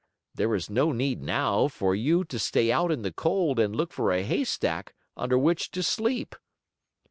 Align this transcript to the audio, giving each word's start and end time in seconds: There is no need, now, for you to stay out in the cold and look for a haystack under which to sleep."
There 0.33 0.55
is 0.55 0.67
no 0.67 0.91
need, 0.91 1.21
now, 1.21 1.67
for 1.67 1.93
you 1.93 2.23
to 2.23 2.39
stay 2.39 2.71
out 2.71 2.91
in 2.91 3.03
the 3.03 3.11
cold 3.13 3.59
and 3.59 3.75
look 3.75 3.93
for 3.93 4.11
a 4.11 4.23
haystack 4.23 4.95
under 5.15 5.37
which 5.37 5.69
to 5.69 5.83
sleep." 5.83 6.35